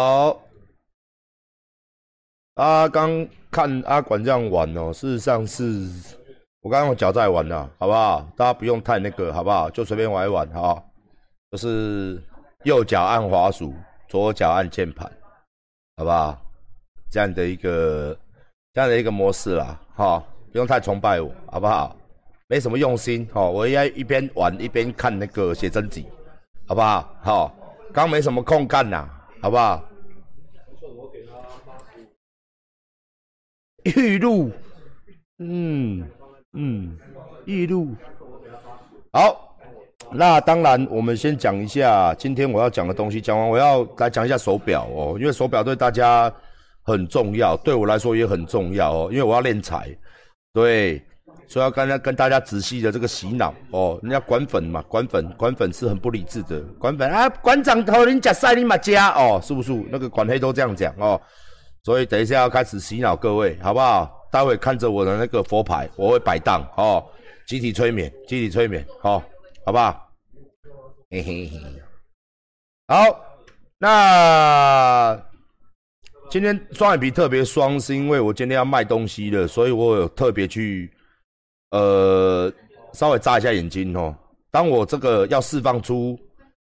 [0.00, 0.40] 好，
[2.54, 5.62] 啊，刚看阿管这样玩哦，事实上是
[6.62, 8.26] 我刚刚脚在玩的，好不好？
[8.34, 9.68] 大家不用太那个，好不好？
[9.68, 10.82] 就随便玩一玩，哈，
[11.50, 12.18] 就是
[12.64, 13.74] 右脚按滑鼠，
[14.08, 15.06] 左脚按键盘，
[15.98, 16.40] 好不好？
[17.10, 18.16] 这样的一个
[18.72, 21.94] 这样的一个模式啦，哈，不用太崇拜我，好不好？
[22.46, 26.06] 没什么用心，哦，我应该一边玩一边看那个写真集，
[26.66, 27.14] 好不好？
[27.20, 27.54] 好，
[27.92, 29.06] 刚没什么空看呐，
[29.42, 29.84] 好不好？
[33.84, 34.50] 玉露，
[35.38, 36.04] 嗯
[36.52, 36.96] 嗯，
[37.46, 37.88] 玉露，
[39.12, 39.56] 好，
[40.12, 43.20] 那当然，我们先讲一下今天我要讲的东西。
[43.20, 46.32] 讲完，我要来讲一下手表哦，因为手表对大家
[46.82, 49.88] 很重要，对我来说也很重要哦，因为我要练财，
[50.52, 51.02] 对，
[51.46, 53.98] 所以要跟大跟大家仔细的这个洗脑哦。
[54.02, 59.72] 人家管粉嘛，管粉管粉是很不理智的，管粉啊，馆长头人假赛你马加哦，是不是？
[59.90, 61.20] 那个管黑都这样讲哦。
[61.82, 64.28] 所以等一下要开始洗脑各位，好不好？
[64.30, 67.04] 待会看着我的那个佛牌，我会摆荡哦，
[67.46, 69.22] 集体催眠，集体催眠，好，
[69.64, 70.12] 好不好？
[71.10, 71.60] 嘿嘿嘿。
[72.86, 73.20] 好，
[73.78, 75.20] 那
[76.30, 80.92] 今天双眼皮特别双，是因为我今天要卖东西了，所以我有特别去，
[81.70, 82.52] 呃，
[82.92, 84.14] 稍微眨一下眼睛哦。
[84.50, 86.18] 当我这个要释放出。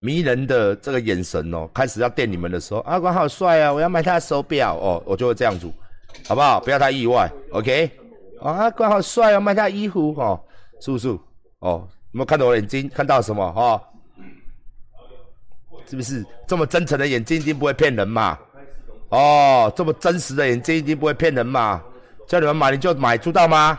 [0.05, 3.73] 迷人的这个眼神哦，开始要电你们的时候，阿管好帅啊！
[3.73, 5.73] 我要买他的手表哦，我就会这样做，
[6.29, 6.61] 好不好？
[6.61, 7.91] 不要太意外，OK？
[8.43, 10.39] 阿管好帅啊，买他衣服哦，
[10.79, 11.09] 是不是？
[11.61, 12.87] 哦，有没有看到我眼睛？
[12.91, 13.51] 看到什么？
[13.55, 13.83] 哈，
[15.89, 18.39] 是不是这么真诚的眼睛一定不会骗人嘛？
[19.09, 21.83] 哦，这么真实的眼睛一定不会骗人嘛？
[22.29, 23.79] 叫你们买你就买，知道吗？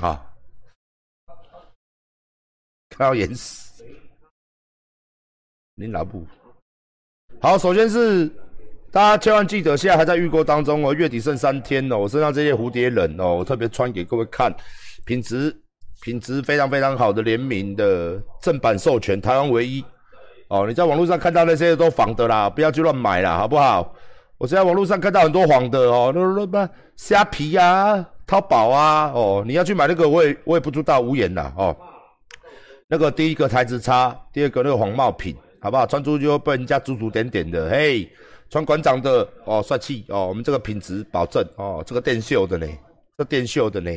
[0.00, 0.29] 好。
[2.98, 3.84] 要演死，
[5.74, 6.26] 你哪部？
[7.40, 8.26] 好，首先是
[8.90, 11.96] 大家千万记得，现在还在预购当中哦，月底剩三天哦。
[11.96, 14.54] 我身上这些蝴蝶忍哦，我特别穿给各位看，
[15.06, 15.56] 品质
[16.02, 19.82] 品质非常非常好的联名的正版授权，台湾唯一
[20.48, 20.66] 哦。
[20.66, 23.94] 你在网络上看到那些都仿的啦，不要去乱买啦，好不好？
[24.36, 31.74] 我现在网络上看到很多仿的哦，那那那虾皮啊、淘宝啊，哦，你要去买那个，我也我也不知道，无言啦哦。
[32.92, 35.86] 那个第一个台子差，第二个那个黄帽品，好不好？
[35.86, 37.70] 穿出去会被人家指指点点的。
[37.70, 38.10] 嘿，
[38.50, 42.66] 穿馆长的哦，帅气哦，我们这个品质保证哦，这个电绣的呢，
[43.16, 43.92] 这电绣的呢，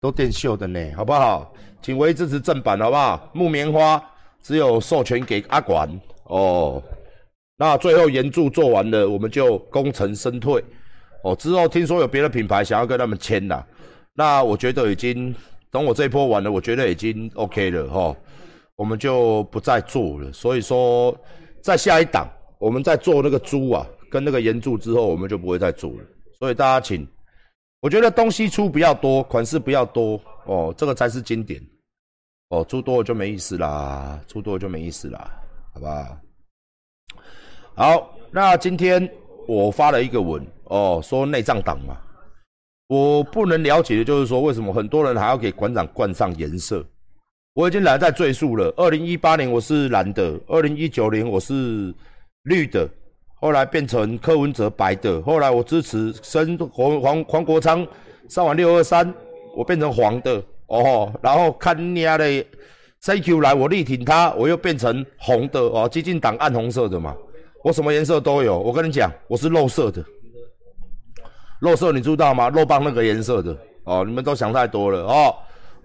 [0.00, 1.52] 都电绣的呢，好不好？
[1.82, 3.30] 请唯一支持正版，好不好？
[3.34, 4.02] 木棉花
[4.42, 5.86] 只有授权给阿管
[6.24, 6.82] 哦。
[7.58, 10.64] 那最后原著做完了，我们就功成身退
[11.22, 11.36] 哦。
[11.36, 13.66] 之后听说有别的品牌想要跟他们签了，
[14.14, 15.34] 那我觉得已经。
[15.76, 18.16] 等我这一波完了，我觉得已经 OK 了哈，
[18.76, 20.32] 我们就不再做了。
[20.32, 21.14] 所以说，
[21.60, 22.26] 在下一档，
[22.58, 25.98] 我们在做那个猪啊，跟那个岩柱之后，我们就不会再做了。
[26.38, 27.06] 所以大家请，
[27.80, 31.60] 我觉得东西出不要多，款式不要多哦，这个才是经典
[32.48, 32.64] 哦。
[32.64, 35.30] 出多了就没意思啦，出多了就没意思啦，
[35.74, 36.18] 好吧？
[37.74, 39.06] 好，那今天
[39.46, 41.98] 我发了一个文哦，说内脏党嘛。
[42.88, 46.84] 我不能了解的就是说，为什么很多人还要给馆长冠上颜色？
[47.54, 48.72] 我已经懒得再赘述了。
[48.76, 51.92] 二零一八年我是蓝的，二零一九年我是
[52.44, 52.88] 绿的，
[53.40, 57.84] 后来变成柯文哲白的，后来我支持申黄黄黄国昌
[58.28, 59.12] 上完六二三，
[59.56, 62.44] 我变成黄的哦，然后看你家的
[63.02, 67.16] CQ 来，我力挺他，我又变成红的哦，激进党暗红色的嘛，
[67.64, 68.56] 我什么颜色都有。
[68.56, 70.04] 我跟你讲，我是肉色的。
[71.60, 72.48] 肉色你知道吗？
[72.48, 75.34] 肉棒那个颜色的哦，你们都想太多了哦。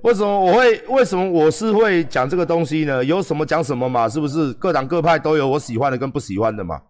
[0.02, 0.82] 为什么我会？
[0.88, 3.06] 为什么我是会讲这个东西呢？
[3.06, 4.52] 有什么讲什么嘛，是不是？
[4.54, 6.82] 各党各派都有我喜欢的跟不喜欢的嘛。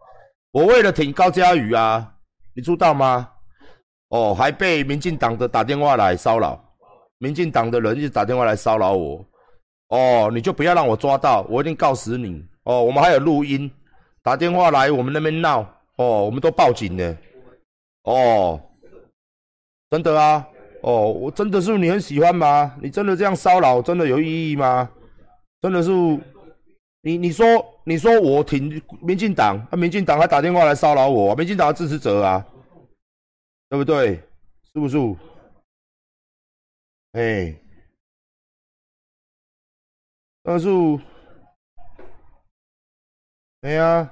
[0.53, 2.09] 我为了挺高嘉瑜啊，
[2.55, 3.27] 你知道吗？
[4.09, 6.57] 哦，还被民进党的打电话来骚扰，
[7.17, 9.25] 民进党的人一直打电话来骚扰我。
[9.89, 12.41] 哦，你就不要让我抓到，我一定告死你。
[12.63, 13.69] 哦，我们还有录音，
[14.23, 15.59] 打电话来我们那边闹，
[15.97, 17.17] 哦，我们都报警了。
[18.03, 18.57] 哦。
[19.91, 20.47] 真的啊，
[20.83, 22.77] 哦，我真的是你很喜欢吗？
[22.81, 24.89] 你真的这样骚扰，真的有意义吗？
[25.59, 25.91] 真的是，
[27.01, 27.45] 你你说
[27.83, 32.47] 你说我挺民进党，啊，民进党还打电话来骚扰我，民进党的支持者啊，
[33.67, 34.15] 对不对？
[34.73, 34.97] 是不是？
[37.11, 37.53] 哎，
[40.41, 40.69] 但是，
[43.63, 44.09] 哎呀。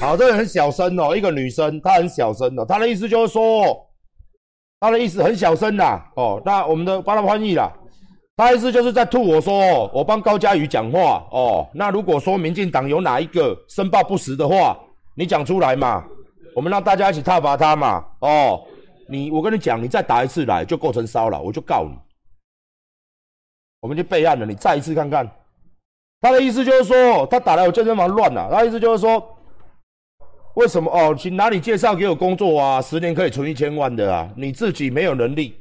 [0.00, 3.87] 好这个很小声哦一个女生她很小声的她的意思就是说
[4.80, 7.68] 他的意思很小声啦，哦，那我们的帮他翻译啦，
[8.36, 14.78] 他意思就是在吐我说，我帮高嘉瑜讲话哦，那如果说民进党有哪一个申报不实的话，
[15.16, 16.04] 你讲出来嘛，
[16.54, 18.62] 我们让大家一起挞伐他嘛，哦，
[19.08, 21.98] 你我跟你讲，你再打一次来就构成骚扰，我就告你，
[23.80, 25.28] 我们就备案了，你再一次看看，
[26.20, 29.34] 他的意思就是说，他打来我健身房乱了，他意思就是说。
[30.58, 31.14] 为什么哦？
[31.16, 32.82] 请哪里介绍给我工作啊？
[32.82, 34.28] 十年可以存一千万的啊！
[34.36, 35.54] 你自己没有能力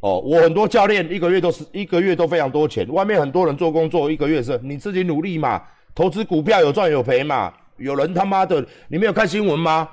[0.00, 0.18] 哦。
[0.18, 5.62] 我很多教练一个月都是一个月都非常多钱，外面很多人做工作一个月是，你自己努力嘛。
[5.94, 7.54] 投资股票有赚有赔嘛。
[7.76, 9.88] 有人他妈的，你没有看新闻吗？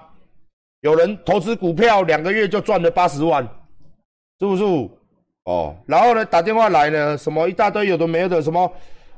[0.82, 3.48] 有人投资股票两个月就赚了八十万，
[4.40, 4.64] 是不是？
[5.44, 8.74] 哦，然后呢，打电话来呢，什么一大堆有的没的什么。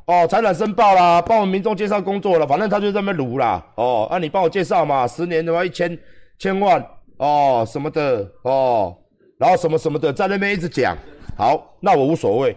[0.08, 3.66] 哦，财产申报啦，帮我们民众介绍工作了，反正他就在那边撸啦。
[3.76, 5.98] 哦，那你帮我介绍嘛，十年的话一千
[6.38, 6.80] 千万
[7.18, 8.96] 哦什么的哦，
[9.40, 10.96] 然后什么什么的在那边一直讲。
[11.36, 12.56] 好，那我无所谓，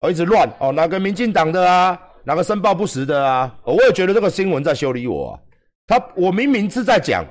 [0.00, 5.32] 我一直乱哦，哪个民进党的啊，哪个申报不实的啊，我也觉得这个新闻在修理我。
[5.32, 5.40] 啊。
[5.86, 7.22] 他我明明是在讲，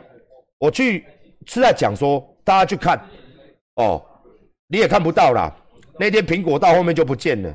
[0.59, 1.03] 我去
[1.47, 2.95] 是在讲说大家去看
[3.77, 3.99] 哦，
[4.67, 5.51] 你也看不到啦。
[5.97, 7.51] 那天苹果到后面就不见了。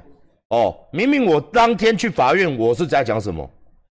[0.50, 3.48] 哦，明明我当天去法院，我是在讲什么？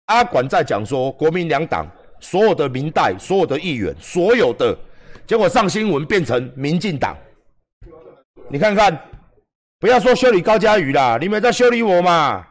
[0.06, 1.86] 阿管在讲说国民两党
[2.20, 4.76] 所有的民代、所有的议员、所有的，
[5.26, 7.16] 结果上新闻变成民进党。
[8.48, 9.00] 你看看，
[9.80, 12.46] 不要说修理高嘉瑜啦，你们在修理我嘛？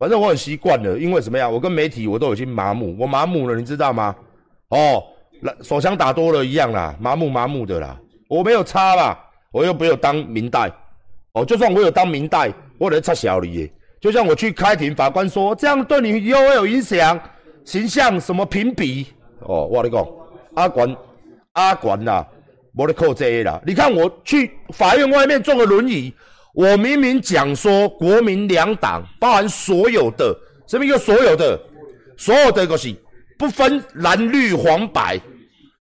[0.00, 1.48] 反正我很习惯了，因为什么呀？
[1.48, 4.16] 我跟媒体我都已经麻木，我麻木了，你知道吗？
[4.70, 5.00] 哦，
[5.62, 7.96] 手枪打多了一样啦，麻木麻木的啦，
[8.28, 9.16] 我没有差啦，
[9.52, 10.68] 我又没有当民代。
[11.34, 12.52] 哦，就算我有当民代。
[12.78, 17.18] 我来插小李，就像我去开庭，法官说这样对你又会有影响，
[17.64, 19.06] 形象什么评比？
[19.40, 20.06] 哦，我跟你讲，
[20.54, 20.96] 阿管
[21.52, 22.24] 阿管呐，
[22.76, 23.60] 我的扣这啦。
[23.66, 26.12] 你看我去法院外面坐个轮椅，
[26.54, 30.36] 我明明讲说国民两党包含所有的，
[30.66, 31.60] 什么叫所有的？
[32.16, 32.94] 所有的个是
[33.38, 35.20] 不分蓝绿黄白，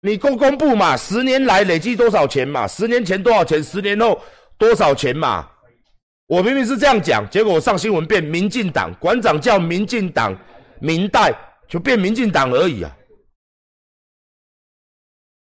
[0.00, 0.96] 你公公布嘛？
[0.96, 2.66] 十年来累计多少钱嘛？
[2.66, 3.62] 十年前多少钱？
[3.62, 4.20] 十年后
[4.58, 5.48] 多少钱嘛？
[6.28, 10.36] 我明明是这样讲，结果我上新闻变民进党馆长叫民进党
[10.78, 11.34] 明代，
[11.66, 12.94] 就变民进党而已啊！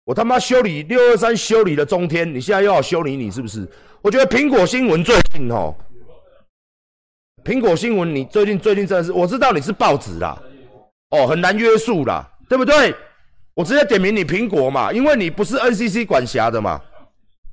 [0.04, 3.68] 我他妈修理六二三修理了中天，你现在又要修理你是不是？
[4.00, 5.74] 我觉得苹果新闻最近哦，
[7.44, 10.40] 苹果新闻你最近最近真的是，我知道你是报纸啦，
[11.10, 12.94] 哦，很难约束啦，对不对？
[13.52, 16.80] 我直接点名你苹果嘛，因为你不是 NCC 管辖的嘛，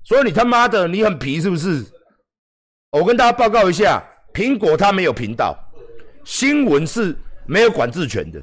[0.06, 1.86] 所以你他妈的你很皮是不是？
[2.96, 4.02] 我跟大家报告一下，
[4.34, 5.54] 苹果它没有频道，
[6.24, 7.14] 新闻是
[7.46, 8.42] 没有管制权的。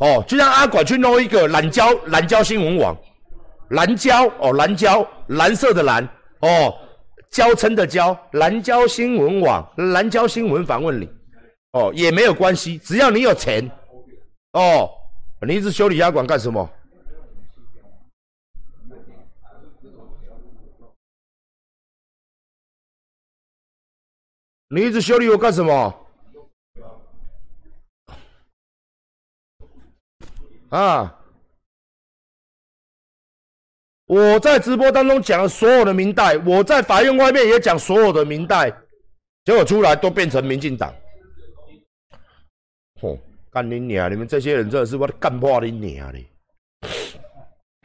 [0.00, 2.94] 哦，就像阿管去弄一个蓝胶蓝胶新闻网，
[3.70, 6.06] 蓝胶哦蓝胶蓝色的蓝
[6.40, 6.74] 哦，
[7.30, 11.08] 胶称的胶蓝胶新闻网蓝胶新闻访问你
[11.72, 13.66] 哦也没有关系，只要你有钱
[14.52, 14.90] 哦，
[15.46, 16.68] 你一直修理压管干什么？
[24.68, 26.06] 你一直修理我干什么？
[30.70, 31.20] 啊！
[34.06, 38.70] 我在直播当中讲了所有的明代，我在法院外面也讲所有的明代，
[39.44, 40.92] 结果出来都变成民进党。
[43.00, 43.18] 吼，
[43.50, 44.10] 干你娘！
[44.10, 46.26] 你们这些人真的是我干破你娘嘞！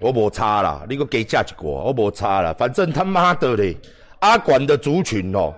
[0.02, 3.78] 我无差啦，你个给价一个，我无差啦，反正他妈的嘞，
[4.22, 5.54] 阿管的族群哦。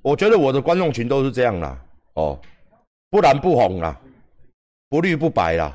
[0.00, 2.40] 我觉得我的观众群都是这样啦，哦，
[3.10, 4.00] 不蓝不红啦，
[4.88, 5.74] 不绿不白啦，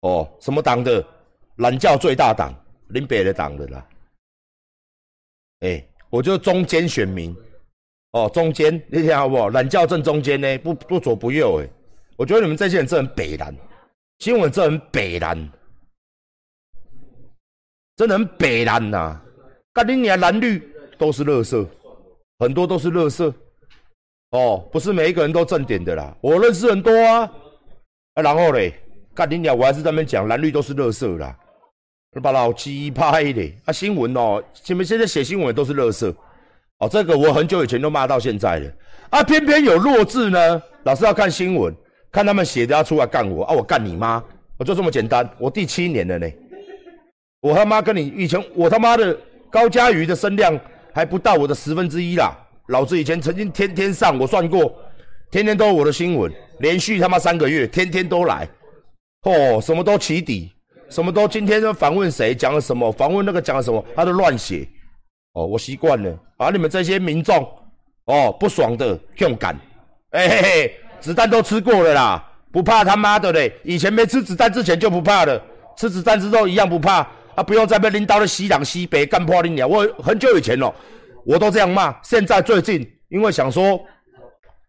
[0.00, 1.02] 哦，什么党的
[1.56, 2.52] 蓝教最大党，
[2.88, 3.86] 林北的党的啦，
[5.60, 7.34] 哎，我就中间选民，
[8.10, 9.48] 哦，中间，你听好不？
[9.50, 11.68] 蓝教正中间呢，不不左不右，哎，
[12.16, 13.56] 我觉得你们这些人真很北蓝，
[14.18, 15.50] 新闻真很北蓝，
[17.96, 19.22] 真的很北蓝呐，
[19.72, 20.58] 干你娘蓝绿
[20.98, 21.66] 都是垃圾，
[22.40, 23.32] 很多都是垃圾。
[24.32, 27.30] 哦，不是每一个人都正点的啦，我认识很多啊，
[28.14, 28.72] 啊，然后嘞，
[29.14, 31.36] 干你鸟，我还是在那边讲蓝绿都是垃圾啦，
[32.22, 36.10] 把老鸡拍的啊，新闻哦，你们现在写新闻都是垃圾，
[36.78, 38.72] 哦，这个我很久以前都骂到现在了，
[39.10, 41.74] 啊，偏偏有弱智呢，老是要看新闻，
[42.10, 43.44] 看他们写的要出来干我。
[43.44, 44.24] 啊，我干你妈，
[44.56, 46.26] 我就这么简单，我第七年了呢，
[47.42, 49.14] 我他妈跟你以前我他妈的
[49.50, 50.58] 高嘉瑜的声量
[50.94, 52.34] 还不到我的十分之一啦。
[52.72, 54.74] 老子以前曾经天天上，我算过，
[55.30, 58.48] 天天都有我的新闻，连续他妈三个月，天天都来。
[59.24, 60.50] 哦，什么都起底，
[60.88, 64.66] 什么都今天就访问谁讲了什么，访问那个讲了什么，他都乱写。
[65.34, 67.46] 哦，我习惯了，把你们这些民众
[68.06, 69.54] 哦不爽的用感，
[70.12, 73.52] 哎嘿嘿，子弹都吃过了啦，不怕他妈的嘞！
[73.64, 75.38] 以前没吃子弹之前就不怕了，
[75.76, 77.42] 吃子弹之后一样不怕啊！
[77.42, 79.66] 不用再被领导的西南西北干破你鸟！
[79.66, 80.74] 我很久以前了，
[81.24, 81.94] 我都这样骂。
[82.02, 83.80] 现在最近因为想说，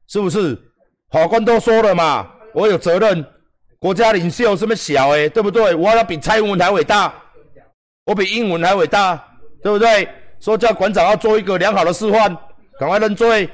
[0.07, 0.57] 是不是
[1.11, 2.29] 法官都说了嘛？
[2.53, 3.25] 我有责任，
[3.79, 5.73] 国家领袖这么小诶，对不对？
[5.73, 7.13] 我要比蔡英文还伟大，
[8.05, 9.23] 我比英文还伟大，
[9.61, 10.07] 对不对？
[10.39, 12.37] 说叫馆长要做一个良好的示范，
[12.79, 13.49] 赶快认罪。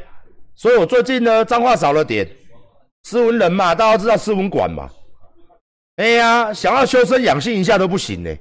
[0.56, 2.28] 所以我最近呢，脏话少了点。
[3.04, 4.90] 斯文人嘛，大家知道斯文馆嘛？
[5.96, 8.36] 哎呀，想要修身养性一下都不行呢。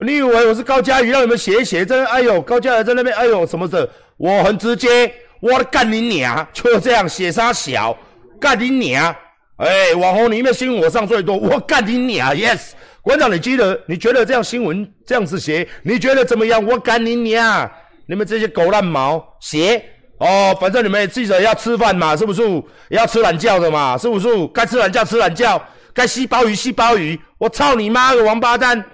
[0.00, 1.86] 你以为我是高嘉瑜，让你们写一写？
[1.86, 3.88] 这哎呦，高嘉瑜在那边，哎呦什么的？
[4.16, 6.46] 我很直接，我干你娘！
[6.52, 7.96] 就这样写啥小？
[8.40, 9.14] 干你娘！
[9.58, 12.72] 哎，网红里面新闻我上最多，我干你娘！Yes。
[13.02, 13.80] 馆长，你记得？
[13.86, 16.64] 你觉得这样新闻这样子写，你觉得怎么样？
[16.64, 17.70] 我干你娘！
[18.06, 19.80] 你们这些狗烂毛写
[20.18, 22.42] 哦，反正你们记者要吃饭嘛，是不是？
[22.88, 24.26] 要吃懒觉的嘛，是不是？
[24.48, 25.62] 该吃懒觉吃懒觉，
[25.94, 27.18] 该吸鲍鱼吸鲍鱼。
[27.38, 28.84] 我操你妈个王八蛋！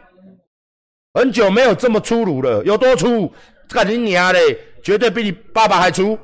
[1.14, 3.32] 很久没有这么粗鲁了，有多粗？
[3.68, 4.58] 干你娘嘞！
[4.82, 6.18] 绝对比你爸爸还粗。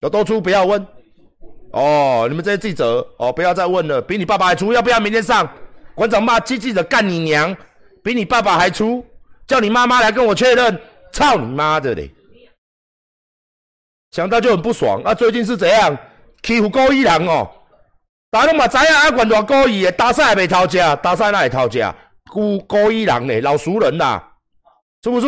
[0.00, 0.40] 有多粗？
[0.40, 0.86] 不要问。
[1.72, 4.00] 哦，你们这些记者哦，不要再问了。
[4.00, 5.48] 比你爸爸还粗，要不要明天上？
[5.94, 7.56] 馆长骂机记者干你娘，
[8.02, 9.04] 比你爸爸还粗，
[9.46, 10.80] 叫你妈妈来跟我确认，
[11.12, 12.12] 操你妈的嘞！
[14.12, 15.02] 想到就很不爽。
[15.02, 15.96] 啊，最近是怎样
[16.42, 17.50] 欺负高一人哦？
[18.30, 21.94] 大家都嘛知影阿管多高一的，大赛还没掏价，大赛哪里掏价，
[22.30, 24.22] 孤高一人呢，老熟人呐，
[25.02, 25.26] 是不是？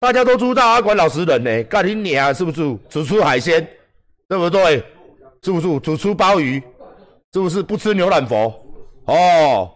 [0.00, 2.76] 大家都知道阿管老实人呢，干你娘是不是？
[2.88, 3.66] 只吃海鲜，
[4.28, 4.84] 对不对？
[5.42, 5.80] 是不是？
[5.80, 6.60] 只吃鲍鱼，
[7.32, 7.62] 是不是？
[7.62, 8.52] 不吃牛腩佛。
[9.06, 9.70] 哦，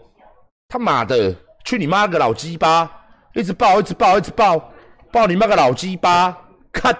[0.69, 2.91] 他妈的，去你妈个老鸡巴！
[3.35, 4.73] 一直爆，一直爆，一直爆，
[5.13, 6.37] 爆你妈个老鸡巴！
[6.73, 6.97] 看，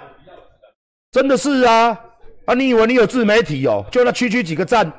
[1.11, 1.99] 真的是啊！
[2.47, 3.85] 啊，你以为你有自媒体哦？
[3.91, 4.93] 就那区区几个赞，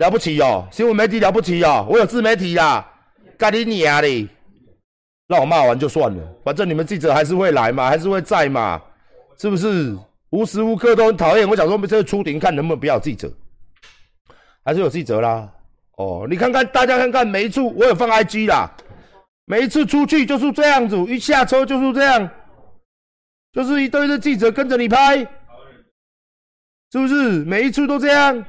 [0.00, 0.66] 了不起哦！
[0.72, 1.86] 新闻媒体了不起哦！
[1.88, 2.90] 我有自媒体啦，
[3.36, 4.28] 干你娘的！
[5.28, 8.80] 让我骂完就算了，反正你们记者还是会来嘛，还是会在嘛，
[9.38, 9.94] 是不是？
[10.30, 11.46] 无时无刻都很讨厌。
[11.46, 13.30] 我想说，我们这个出庭看能不能不要记者，
[14.64, 15.46] 还是有记者啦。
[15.98, 18.74] 哦，你看看，大家看看，每一次我有放 IG 啦，
[19.44, 22.30] 每一次出去就是这样子，一下车就是这样，
[23.52, 25.18] 就是一堆的记者跟着你拍，
[26.90, 27.44] 是不是？
[27.44, 28.42] 每一次都这样，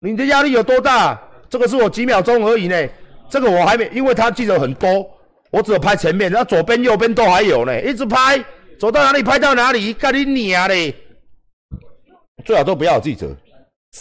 [0.00, 1.20] 你的压力有多大？
[1.48, 2.88] 这个是我几秒钟而已呢，
[3.28, 5.10] 这个我还没，因为他记者很多，
[5.50, 8.42] 我只有拍前面，然后左边、右边都还有呢，一直拍，
[8.78, 10.94] 走到哪里拍到哪里，干你娘嘞！
[12.44, 13.36] 最好都不要记者，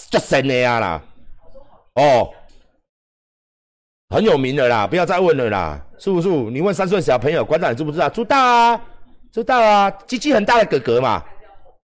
[0.09, 1.01] 就神的呀啦。
[1.95, 2.31] 哦，
[4.09, 6.29] 很有名的啦，不要再问了啦，是不是？
[6.29, 8.07] 你问三岁小朋友，馆长知不知道？
[8.09, 8.81] 知道啊，
[9.33, 11.21] 知道啊，鸡鸡很大的哥哥嘛。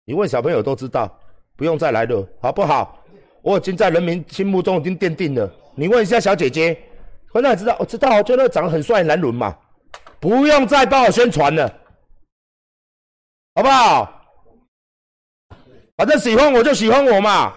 [0.05, 1.19] 你问小朋友都知道，
[1.55, 3.00] 不用再来了，好不好？
[3.41, 5.51] 我已经在人民心目中已经奠定了。
[5.75, 6.77] 你问一下小姐姐，
[7.33, 7.75] 我哪知道？
[7.79, 9.55] 我知道，就那个长得很帅的男人嘛。
[10.19, 11.67] 不用再帮我宣传了，
[13.55, 14.21] 好不好？
[15.97, 17.53] 反正喜欢我就喜欢我嘛。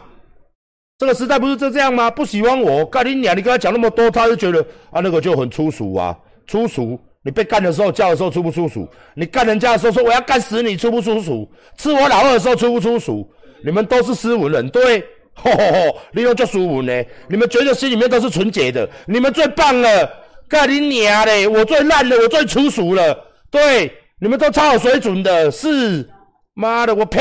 [0.97, 2.11] 这个时代不是就这样吗？
[2.11, 3.37] 不喜欢我干你娘！
[3.37, 6.99] 你跟他讲那么多，他就觉得啊，那个就很粗俗啊，粗俗。
[7.23, 8.88] 你被干的时候叫的时候粗不粗俗？
[9.14, 11.50] 你干人家的时候说我要干死你，粗不粗俗？
[11.76, 13.29] 吃我老二的时候粗不粗俗？
[13.62, 15.05] 你们都是斯文人，对？
[15.35, 16.00] 吼吼吼！
[16.12, 17.05] 你又叫舒服呢？
[17.29, 18.88] 你们觉得心里面都是纯洁的？
[19.07, 20.25] 你们最棒了！
[20.49, 21.47] 干你娘嘞！
[21.47, 23.33] 我最烂了，我最粗俗了。
[23.50, 26.09] 对，你们都超有水准的，是？
[26.55, 27.21] 妈的，我呸！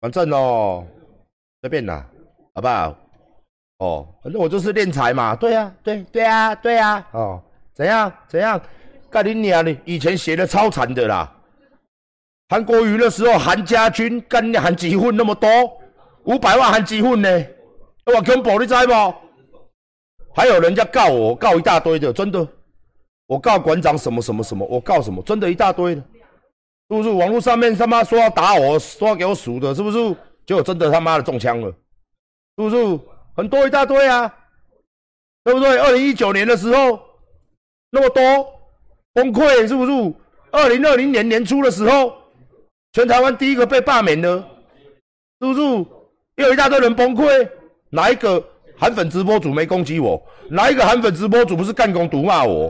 [0.00, 0.86] 反正哦，
[1.60, 2.10] 随便啦，
[2.60, 2.96] 好不好？
[3.78, 5.34] 哦，反正我就是练财嘛。
[5.34, 7.08] 对呀，对对啊，对啊。
[7.12, 8.60] 哦，怎样怎样？
[9.08, 9.74] 干你娘的！
[9.86, 11.34] 以前写的超惨的啦。
[12.50, 15.48] 韩国瑜的时候，韩家军干你韩几混那么多，
[16.24, 17.46] 五百万韩几混呢？
[18.04, 19.14] 我恐怖，你知不？
[20.34, 22.46] 还有人家告我，告一大堆的，真的。
[23.26, 25.22] 我告馆长什么什么什么，我告什么？
[25.22, 26.02] 真的一大堆的。
[26.90, 30.14] 是不是网络上面他妈说要打我，说要给我数的，是不是？
[30.44, 31.72] 结果真的他妈的中枪了，
[32.68, 33.00] 是不是？
[33.36, 34.34] 很多一大堆啊，
[35.44, 35.78] 对不对？
[35.78, 37.00] 二零一九年的时候
[37.90, 38.22] 那么多
[39.14, 40.14] 崩溃，是不是？
[40.50, 42.12] 二零二零年年初的时候，
[42.92, 44.36] 全台湾第一个被罢免的，
[45.40, 45.60] 是不是？
[46.36, 47.48] 又一大堆人崩溃，
[47.88, 48.42] 哪一个
[48.76, 50.20] 韩粉直播主没攻击我？
[50.50, 52.66] 哪一个韩粉直播主不是干攻毒骂我？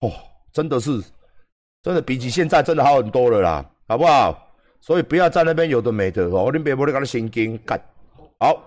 [0.00, 0.10] 哦，
[0.52, 1.00] 真的是，
[1.82, 4.48] 真的比起现在真的好很多了啦，好不好？
[4.80, 7.80] 所以不要在那边有的没的哦，你别不你搞的神经干。
[8.40, 8.60] 好，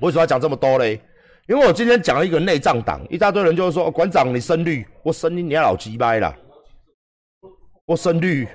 [0.00, 1.00] 为什么要讲这么多嘞？
[1.46, 6.34] 因为我今天讲了一个内脏党，一大堆人就是说馆长你深绿，我深绿你老鸡掰啦，
[7.84, 8.48] 我深绿。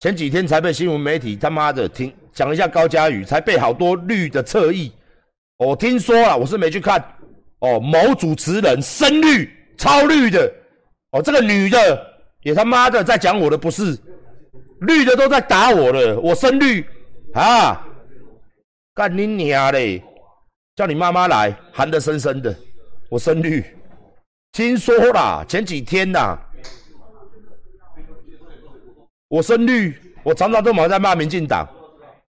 [0.00, 4.92] 前几天才被新闻媒体他妈的听讲一下高嘉宇，才被好多绿的侧翼。
[5.56, 7.02] 我听说了，我是没去看。
[7.60, 10.48] 哦，某主持人深绿超绿的，
[11.10, 12.06] 哦，这个女的
[12.42, 13.98] 也他妈的在讲我的不是，
[14.82, 16.86] 绿的都在打我了，我深绿
[17.34, 17.84] 啊，
[18.98, 20.02] 干你娘嘞！
[20.74, 22.52] 叫你妈妈来，喊得深深的，
[23.08, 23.64] 我深绿。
[24.50, 26.36] 听说啦，前几天呐。
[29.28, 31.64] 我深绿，我常常都忙在骂民进党，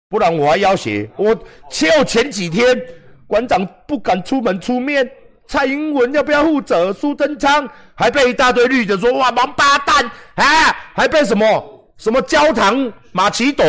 [0.10, 1.34] 不然我还要挟我。
[1.70, 2.78] 就前几天，
[3.26, 5.10] 馆长不敢出门出面，
[5.48, 6.92] 蔡英文要不要负责？
[6.92, 10.04] 苏贞昌还被一大堆绿的说哇王八蛋
[10.36, 13.66] 啊，还被什么什么焦糖马奇朵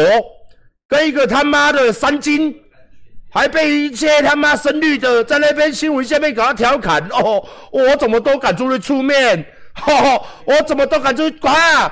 [0.88, 2.52] 跟一个他妈的三金，
[3.32, 9.44] 还被一些他妈深绿的在那边新闻下面搞他调侃哦，我怎么都敢出去出面，
[10.44, 11.90] 我怎么都敢出去管。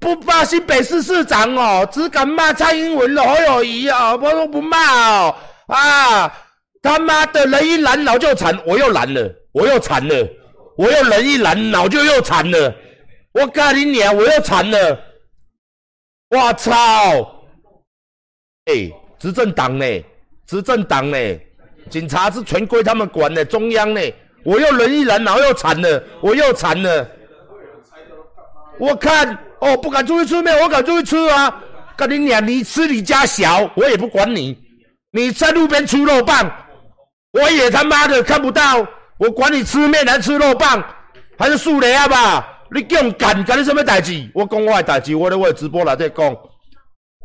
[0.00, 4.78] 不骂新北市市长哦，只敢骂蔡英文、侯友谊哦，我都不骂
[5.18, 5.34] 哦
[5.66, 6.32] 啊！
[6.80, 10.28] 他妈的人一拦脑就惨，我又拦了，我又惨了，
[10.76, 12.72] 我又人一拦脑就又惨了，
[13.32, 15.00] 我告你娘，我又惨了！
[16.30, 16.76] 我操！
[18.66, 19.84] 哎，执政党呢？
[20.48, 21.16] 执政党呢？
[21.88, 24.00] 警察是全归他们管的，中央呢？
[24.44, 27.08] 我又人一拦脑又惨了，我又惨了！
[28.80, 29.38] 我看。
[29.60, 31.52] 哦，不敢出去吃面，我敢出去吃啊！
[31.96, 34.56] 跟你讲，你吃你家小，我也不管你。
[35.10, 36.48] 你在路边吃肉棒，
[37.32, 38.86] 我也他妈的看不到。
[39.18, 40.80] 我管你吃面还是吃肉棒，
[41.36, 42.62] 还是素雷啊吧？
[42.70, 44.30] 你用干干你什么代志？
[44.32, 46.36] 我讲我的代志，我咧我直播来在讲，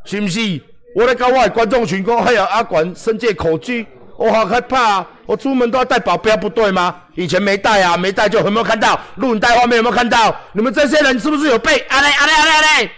[0.05, 0.59] 是不是？
[0.95, 3.85] 我咧跟我的观众群讲，哎呀，阿管身借口据。
[4.15, 6.95] 我好害怕啊，我出门都要带保镖，不对吗？
[7.15, 10.33] 以前没带啊，没带就有没有看到录影带画面有没有看到？
[10.53, 11.83] 你们这些人是不是有背？
[11.89, 12.91] 阿嘞阿嘞阿嘞阿嘞，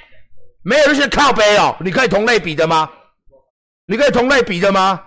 [0.63, 2.89] 没有那些靠背哦，你可以同类比的吗？
[3.87, 5.01] 你可以同类比的吗？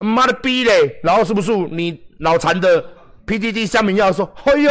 [0.00, 0.98] 妈的逼嘞！
[1.02, 2.84] 然后是不是你脑残的
[3.26, 4.70] PDD 下面要说，哎呦。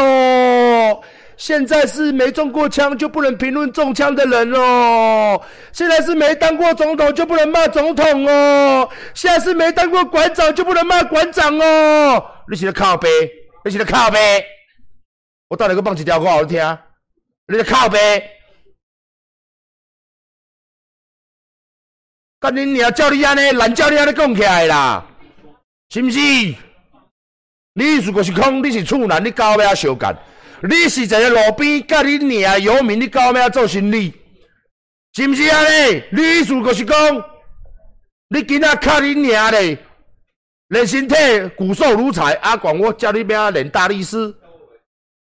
[1.39, 5.41] 现在是没中过枪就不能评论中枪的人哦。
[5.71, 8.87] 现在是没当过总统就不能骂总统哦。
[9.13, 12.23] 现在是没当过馆长就不能骂馆长哦。
[12.49, 13.07] 你是在靠背？
[13.63, 14.43] 你是在靠背？
[15.47, 16.59] 我到底个放几条歌好听？
[17.47, 18.29] 你在靠背？
[22.41, 22.93] 干你娘！
[22.93, 25.05] 叫你安尼，难叫你安尼讲起来啦，
[25.89, 26.19] 是不是？
[27.73, 29.73] 你如果是空，你是处男，你搞咩啊？
[29.73, 30.13] 相干？
[30.61, 34.13] 你是一个路边甲你娘游民，你搞咩做生意？
[35.13, 36.03] 是毋是安尼？
[36.11, 37.23] 你意思就是讲，
[38.29, 39.77] 你今仔靠你娘嘞，
[40.67, 41.15] 练身体
[41.57, 44.17] 骨瘦如柴，阿管我叫你要练大力士。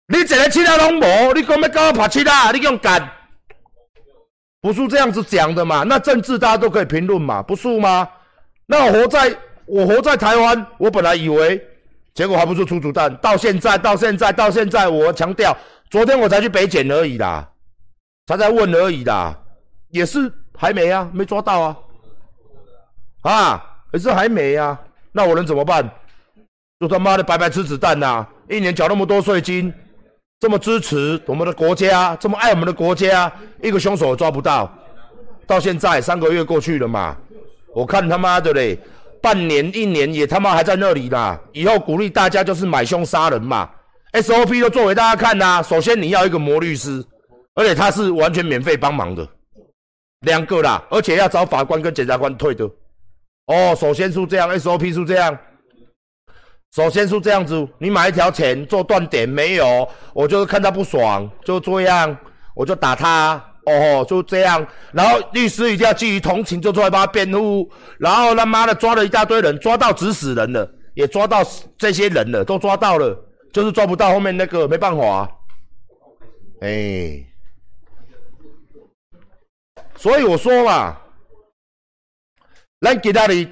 [0.08, 3.10] 你一个七仔拢无，你讲要搞我拍七仔，你用干？
[4.62, 5.84] 不是这样子讲的嘛？
[5.84, 8.08] 那政治大家都可以评论嘛，不是吗？
[8.66, 9.36] 那我活在
[9.66, 11.62] 我活在台湾，我本来以为。
[12.18, 15.56] 结果还不是出主弹，到现在，到现在，到现在，我强调，
[15.88, 17.48] 昨天我才去北检而已啦，
[18.26, 19.38] 才在问而已啦，
[19.92, 21.78] 也是还没啊，没抓到啊，
[23.22, 24.80] 啊，也是还没啊，
[25.12, 25.88] 那我能怎么办？
[26.80, 28.26] 就他妈的白白吃子弹呐！
[28.50, 29.72] 一年缴那么多税金，
[30.40, 34.76] 这么支持我们的国家，这么爱我们的国家，一个凶手抓不到，
[35.46, 37.16] 到现在三个月过去了嘛，
[37.76, 38.80] 我看他妈的嘞。
[39.22, 41.40] 半年一年也他妈还在那里啦！
[41.54, 43.70] 以后鼓励大家就是买凶杀人嘛
[44.14, 45.62] ，SOP 都做给大家看呐。
[45.62, 47.04] 首先你要一个魔律师，
[47.56, 49.28] 而且他是完全免费帮忙的，
[50.22, 52.66] 两个啦，而且要找法官跟检察官退的。
[53.48, 55.38] 哦，首先是这样，SOP 是这样，
[56.76, 59.88] 首先是这样子，你买一条钱做断点没有？
[60.14, 62.16] 我就是看他不爽，就这样，
[62.56, 63.44] 我就打他。
[63.68, 71.44] 哦，就这样，然后律师一定要基于同情，就出来帮他辩护，然后他妈的抓了一大堆人，抓到指使人了，也抓到
[71.78, 73.14] 这些人了，都抓到了，
[73.52, 75.30] 就是抓不到后面那个，没办法，啊
[76.62, 77.26] 哎，
[79.98, 80.98] 所以我说嘛，
[82.80, 83.50] 咱给他的，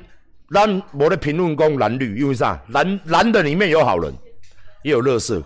[0.53, 2.57] 咱我的评论公蓝绿，因为啥？
[2.69, 4.13] 蓝蓝的里面有好人，
[4.83, 5.43] 也有乐色，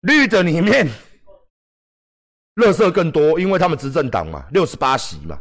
[0.00, 0.88] 绿的里面。
[2.56, 5.38] 乐色更多，因为他们执政党嘛，六十八席嘛，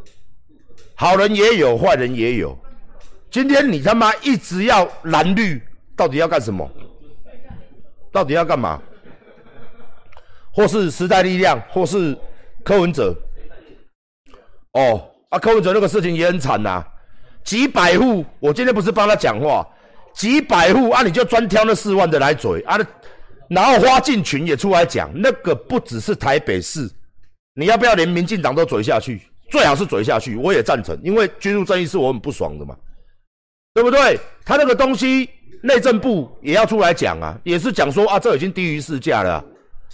[0.96, 2.58] 好人也有，坏人也有。
[3.32, 5.62] 今天你他妈一直要蓝绿，
[5.96, 6.70] 到底要干什么？
[8.12, 8.82] 到底要干嘛？
[10.54, 12.18] 或是时代力量，或是
[12.64, 13.16] 柯文哲？
[14.74, 16.86] 哦，啊，柯文哲那个事情也很惨呐，
[17.46, 19.66] 几百户，我今天不是帮他讲话，
[20.14, 22.78] 几百户啊，你就专挑那四万的来嘴啊，
[23.50, 26.90] 然后花进群也出来讲，那个不只是台北市，
[27.56, 29.22] 你要不要连民进党都嘴下去？
[29.50, 32.76] 最好是嘴下去，我也赞成，因为居住正义是我很不爽的嘛。
[33.74, 34.18] 对不对？
[34.46, 35.30] 他那个东西，
[35.62, 39.44] 内政部也要出来讲啊，也是讲说啊，这已经低于市价了。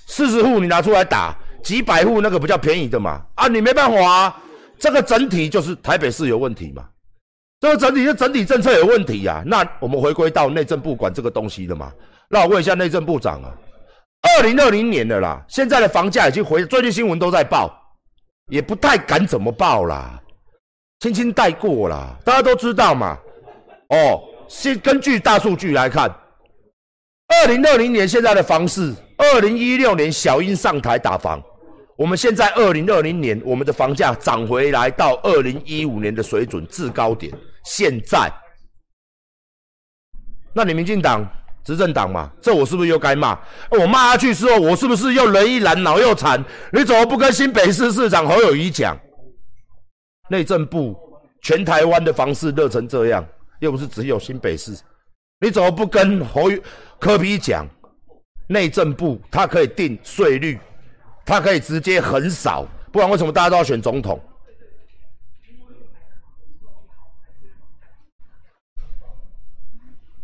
[0.05, 3.25] 四十户你拿出来打，几百户那个比较便宜的嘛。
[3.33, 4.41] 啊，你没办法啊，
[4.77, 6.87] 这个整体就是台北市有问题嘛。
[7.59, 9.43] 这个整体是整体政策有问题呀。
[9.45, 11.91] 那我们回归到内政部管这个东西的嘛。
[12.29, 13.49] 那我问一下内政部长啊，
[14.21, 17.71] 二零二零年的啦，现在的房价已经回，最近新闻都在报，
[18.49, 20.21] 也不太敢怎么报啦，
[20.99, 23.17] 轻轻带过啦，大家都知道嘛。
[23.89, 26.09] 哦，是根据大数据来看，
[27.27, 31.41] 二零二零年现在的房市，二零一六年小英上台打房，
[31.97, 37.33] 我们现在二零二零年我们的房价涨回来到二零一五年的水准制高点。
[37.65, 38.31] 现在，
[40.53, 41.27] 那你民进党
[41.63, 43.39] 执政党嘛，这我是不是又该骂？
[43.69, 46.43] 我骂下去之后，我是不是又人一懒脑又残？
[46.71, 48.97] 你怎么不跟新北市市长侯友谊讲？
[50.29, 50.95] 内政部
[51.41, 53.25] 全台湾的房市热成这样。
[53.59, 54.75] 又不是只有新北市，
[55.39, 56.49] 你怎么不跟侯
[56.99, 57.67] 科比讲？
[58.47, 60.59] 内政部他可以定税率，
[61.23, 64.19] 他可以直接横扫，不然为什么大家都要选总统？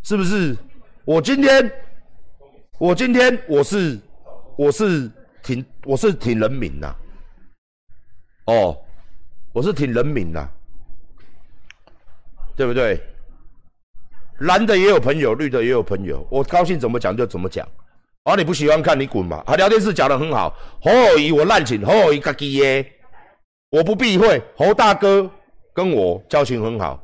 [0.02, 0.58] 是不是？
[1.08, 1.72] 我今天，
[2.78, 3.98] 我今天我是
[4.58, 5.10] 我是
[5.42, 6.94] 挺我是挺人民呐，
[8.48, 8.78] 哦，
[9.54, 10.46] 我是挺人民呐，
[12.58, 13.02] 对不对？
[14.40, 17.66] 蓝的也有朋友，绿的也有朋友，我高兴怎么讲就怎么讲。
[18.24, 19.42] 啊，你不喜欢看你滚吧。
[19.48, 22.86] 啊，聊天室讲的很好，侯友谊我滥请，侯友谊自己耶，
[23.70, 24.44] 我不避讳。
[24.58, 25.32] 侯大哥
[25.74, 27.02] 跟我交情很好，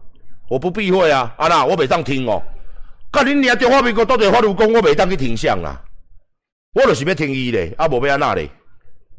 [0.49, 1.33] 我不避讳啊。
[1.37, 2.43] 啊那我北上听哦。
[3.13, 5.79] 甲恁俩中华民国到底法律讲，我袂当去听相啦。
[6.73, 8.49] 我就是要听伊咧，啊无要安那咧。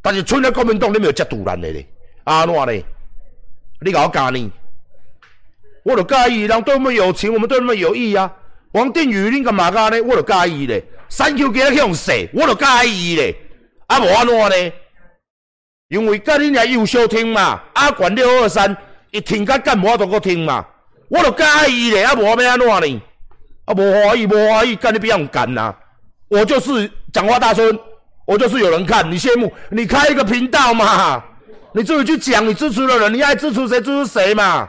[0.02, 1.86] 但是村咧国民党你没有接杜兰的咧，
[2.24, 2.84] 啊安怎咧？
[3.80, 4.50] 你甲我教呢？
[5.84, 8.30] 我就介意，人对我们有情，我们对他们有义啊。
[8.72, 10.02] 王定宇，恁干嘛干呢？
[10.02, 10.84] 我就介意咧。
[11.08, 13.36] 三 Q 给他用死，我就介意咧。
[13.86, 14.72] 啊，无安怎呢？
[15.88, 18.76] 因为甲恁遐优秀听嘛，啊管六二三
[19.12, 20.66] 一听甲干无都搁听嘛，
[21.08, 22.02] 我就介意咧。
[22.02, 23.02] 啊，无要安怎呢？
[23.64, 25.74] 啊，无怀疑，无怀疑，干你不要干呐。
[26.28, 27.78] 我就是讲话大声，
[28.26, 31.22] 我就是有人看，你羡慕，你开一个频道嘛，
[31.72, 34.68] 你自己去讲你支持的人，你爱支持谁支持谁嘛。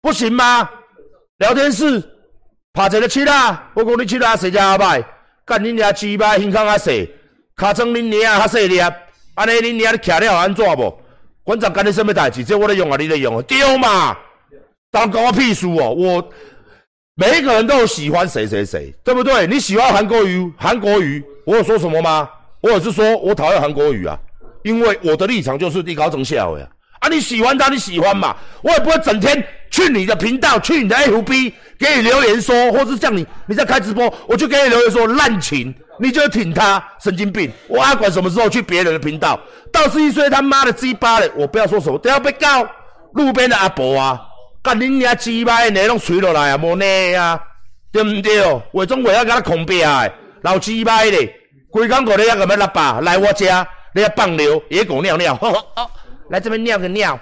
[0.00, 0.68] 不行吗？
[1.38, 2.02] 聊天室
[2.72, 5.04] 拍一个七啦，我讲你去啦，谁家阿歹？
[5.44, 7.10] 干恁娘鸡巴胸腔较细，
[7.56, 11.00] 尻川恁娘较细粒，安尼恁娘你徛了安怎无？
[11.44, 12.44] 馆长干你什么代志？
[12.44, 13.42] 这我咧用啊，你咧用啊？
[13.48, 14.16] 丢嘛！
[14.90, 15.90] 当关我屁事哦！
[15.90, 16.30] 我
[17.20, 19.44] 每一个人都有喜欢谁谁谁，对不对？
[19.48, 22.30] 你喜欢韩国瑜，韩国瑜，我有说什么吗？
[22.60, 24.16] 我也是说我讨厌韩国瑜啊，
[24.62, 26.64] 因为我的立场就是你搞成笑呀。
[27.00, 28.36] 啊，你喜欢他，你喜欢嘛？
[28.62, 37.50] 我也不会整天去你的频道，去你的 FB 给你留言说，或是叫你你在开直播，我就给你留言说滥情，你就挺他，神经病！
[37.66, 39.40] 我还管什么时候去别人的频道？
[39.72, 41.28] 到十一岁他妈的鸡巴嘞！
[41.34, 42.64] 我不要说什么，都要被告
[43.14, 44.20] 路边的阿伯啊，
[44.62, 46.84] 干你娘鸡巴的内容吹落来啊，无呢
[47.16, 47.40] 啊，
[47.92, 48.62] 对不对？
[48.72, 50.06] 伪装伪要给他恐怖啊，
[50.42, 51.34] 老鸡巴的，
[51.70, 55.38] 规工过来要个咩喇叭来我家，你要放尿野狗尿尿。
[56.30, 57.18] 来这边尿个尿，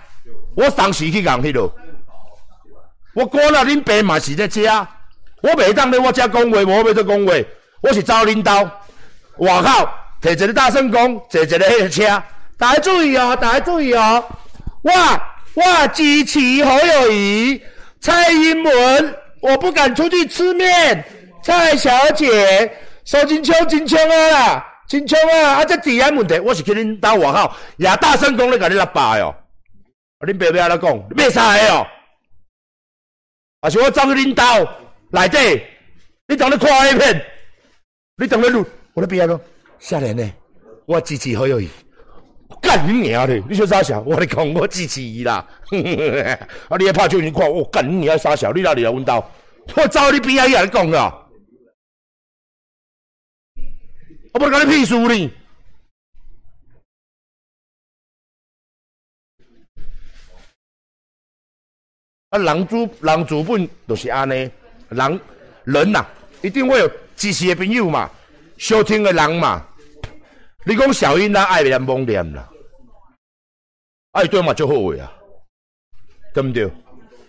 [0.56, 1.72] 我当时去讲去咯。
[3.14, 4.86] 我过了恁爸嘛是在家，
[5.42, 7.32] 我袂当在我家讲话，无要在讲话。
[7.82, 8.62] 我是找领导，
[9.36, 9.88] 外口
[10.20, 12.22] 摕一个大声公，坐一个迄个车。
[12.58, 14.24] 大家注意哦，大家注意哦。
[14.82, 17.60] 哇哇，支持侯友谊、
[18.00, 21.04] 蔡英文，我不敢出去吃面。
[21.42, 22.70] 蔡小姐，
[23.04, 24.64] 收金秋金秋啊！
[24.88, 25.54] 真枪啊！
[25.54, 29.34] 啊，这治安问题，我是去恁兜外口，也大声讲咧，甲你喇叭哦。
[30.18, 31.08] 啊，恁爸爸安怎讲？
[31.16, 31.86] 你要啥个哦？
[33.60, 34.70] 啊，是我走去恁兜
[35.10, 35.62] 内底，
[36.28, 37.24] 你当咧看 A 片？
[38.16, 38.64] 你当咧录？
[38.94, 39.40] 我咧边个？
[39.78, 40.32] 少年呢？
[40.86, 41.68] 我支持好友谊。
[42.60, 43.36] 干你娘的！
[43.48, 44.00] 你说啥小？
[44.00, 45.34] 我咧讲，我支持伊啦。
[46.68, 48.52] 啊，你也怕就你看，我干你娘啥小？
[48.52, 49.24] 你哪里来阮兜？
[49.76, 51.26] 我走你边仔伊来讲啊！
[54.32, 55.30] 我不跟你屁事呢！
[62.30, 64.50] 啊，人主人主本就是安尼，
[64.90, 65.20] 人
[65.64, 66.04] 人呐，
[66.42, 68.10] 一定会有支持的朋友嘛，
[68.58, 69.66] 收听的人嘛。
[70.68, 72.44] 你讲小英，咱爱念蒙念啦，
[74.10, 75.06] 爱对嘛就好话啊，
[76.34, 76.68] 对不对？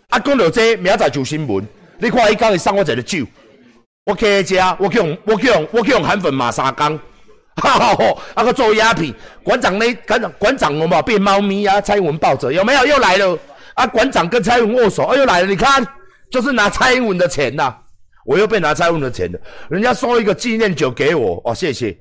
[0.10, 1.63] 啊，讲到这，明仔就新闻，
[2.00, 3.23] 你看伊讲伊送我一个酒，
[4.06, 6.97] 我去食，我去用，我去用，我去用韩粉马三缸，
[7.62, 9.86] 哈哈吼，啊个做鸦片，馆长呢？
[10.08, 12.88] 馆长馆长我嘛变猫咪啊，蔡英文抱着，有没有？
[12.88, 13.38] 又来了。
[13.76, 15.86] 啊，馆长跟蔡英文握手，哎又来了，你看，
[16.32, 17.71] 就是拿蔡英文的钱呐，
[18.26, 21.95] 我又被拿蔡英文的钱了，人家送一个纪念酒给我，哦，谢谢，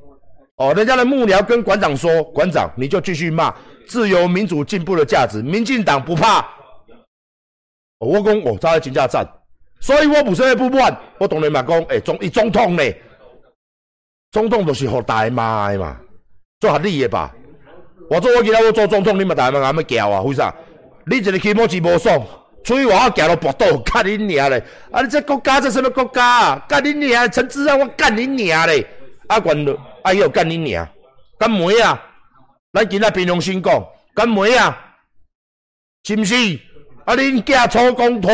[0.56, 3.54] 哦，人家的幕僚跟馆长说，馆长你就继续骂
[3.86, 6.46] 自由民主进步的价值，民进党不怕，
[7.98, 9.26] 我讲我在金价站，
[9.80, 12.82] 所以我不是不满，我当然嘛讲，哎，总一总统呢，
[14.30, 15.98] 总统就是好大骂的嘛，
[16.60, 17.34] 做合理的吧，
[18.08, 20.54] 我做我今仔我做总统，你嘛大妈咁么叫啊，为啥？
[21.04, 22.18] 你一个起毛钱无爽，
[22.64, 24.60] 出去外口行到跋倒，干你娘嘞！
[24.90, 26.66] 啊，你这国家这什么国家啊？
[26.66, 27.30] 干你娘！
[27.30, 28.84] 陈志安，我干你娘嘞！
[29.28, 30.88] 啊，管了，啊，又干恁娘！
[31.36, 32.00] 干妹啊！
[32.72, 34.94] 咱今仔平常心讲，干妹啊！
[36.04, 36.36] 是毋是？
[37.04, 38.30] 啊，恁囝初公拖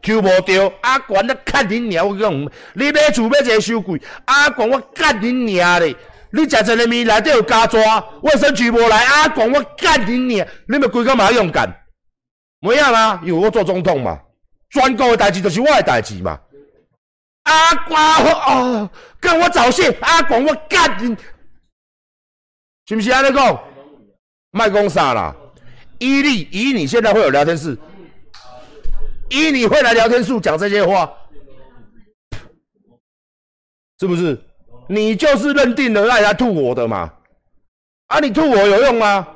[0.00, 2.06] 抽无着，啊，管咧干恁娘！
[2.06, 2.32] 我讲，
[2.74, 5.96] 你买厝买一个收柜，啊，管我干恁娘嘞！
[6.30, 10.46] 你食一个面内底有加抓，卫生局无来，啊，管我干恁娘！
[10.68, 11.68] 你们规个嘛用干？
[12.60, 14.16] 没样啦，因为我做总统嘛，
[14.70, 16.38] 全国的代志就是我的代志嘛。
[17.46, 21.16] 阿光哦，跟我早泄，阿广我干你，
[22.86, 23.58] 是不是安尼讲？
[24.50, 25.34] 卖讲啥啦？
[25.98, 27.76] 伊你以你现在会有聊天室，
[29.30, 31.12] 以你会来聊天室讲这些话，
[33.98, 34.40] 是不是？
[34.88, 37.12] 你就是认定了让人家吐我的嘛？
[38.06, 39.26] 啊，你吐我有用吗？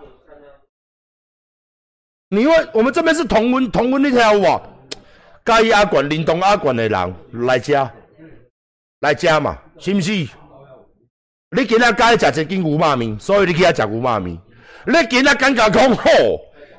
[2.28, 4.62] 你问我们这边是同温同温那条哇，
[5.44, 7.92] 介意阿管林东阿管的人来加，
[9.00, 10.12] 来食嘛，是毋是？
[11.56, 14.38] 你今仔介意食一斤牛肉面，所以你去遐食牛肉面。
[14.86, 16.04] 你今仔感觉讲好，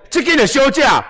[0.09, 1.03] 这间的小价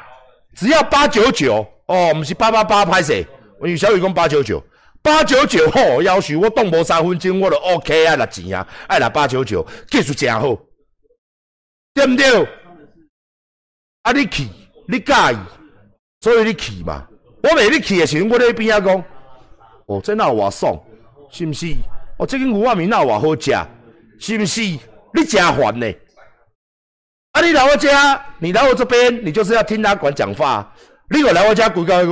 [0.55, 3.25] 只要八九九哦，毋是八八八拍势。
[3.59, 4.63] 我小雨讲八九九，
[5.01, 10.57] 八九九好，要求我动无三分钟我就 OK 啊，拿钱啊，爱拿八九九，技术真好，
[11.93, 12.47] 对毋对？
[14.03, 14.11] 啊！
[14.13, 14.47] 你去，
[14.87, 15.37] 你介意，
[16.21, 17.07] 所以你去嘛。
[17.43, 19.03] 我未你去的时阵，我咧边仔讲，
[19.85, 20.75] 哦，这哪有话爽，
[21.31, 21.73] 是毋是？
[22.17, 23.51] 哦，这个牛肉面那有话好食，
[24.19, 24.61] 是毋是？
[25.13, 25.91] 你真烦呢。
[27.31, 27.41] 啊！
[27.41, 30.71] 你来我家，你来我这边，你就是要听他管讲话。
[31.09, 32.05] 你又来我家，鬼讲，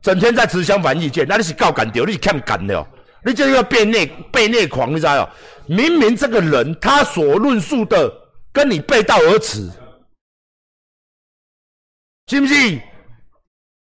[0.00, 2.86] 整天在持相反意见，那你是够干掉，你是欠干的。
[3.24, 5.28] 你这个变内被内狂，你知道？
[5.66, 8.12] 明明这个人他所论述的
[8.52, 9.68] 跟你背道而驰。
[12.28, 12.54] 是毋是？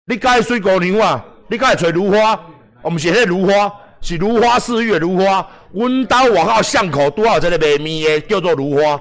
[0.07, 1.25] 你介水姑娘啊？
[1.49, 2.39] 你介找如花？
[2.83, 5.49] 我们是迄如花，是如花似玉的如花。
[5.73, 9.01] 阮兜外口巷口拄好这个卖面的，叫做如花，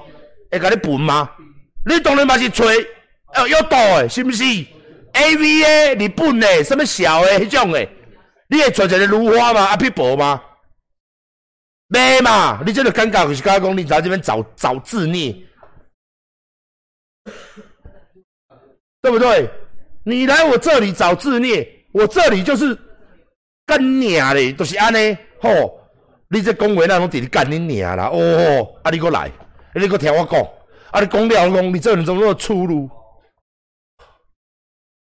[0.50, 1.30] 会甲你分吗？
[1.84, 2.64] 你当然嘛是找，
[3.34, 7.86] 呃，有道的，是毋是？A V A 日本的，什么小的迄种的，
[8.48, 9.60] 你会找一个如花吗？
[9.66, 10.40] 阿皮薄吗？
[11.88, 12.62] 卖嘛？
[12.64, 15.34] 你这个尴尬就是讲，你在这边找找自虐。
[19.02, 19.50] 对不对？
[20.04, 22.76] 你来我这里找自虐，我这里就是
[23.72, 25.80] 干娘嘞，都是安尼吼。
[26.28, 29.30] 你这讲话那种直干你娘啦，哦，啊你过来，
[29.74, 30.40] 你过听我讲，
[30.90, 32.90] 啊你讲了讲，你这人怎么那么粗鲁？